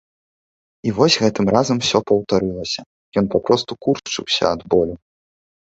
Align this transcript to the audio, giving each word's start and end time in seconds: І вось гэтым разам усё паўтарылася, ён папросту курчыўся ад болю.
І 0.87 0.93
вось 0.99 1.17
гэтым 1.23 1.45
разам 1.57 1.83
усё 1.83 1.99
паўтарылася, 2.09 2.81
ён 3.21 3.25
папросту 3.37 3.73
курчыўся 3.85 4.43
ад 4.57 4.61
болю. 4.77 4.95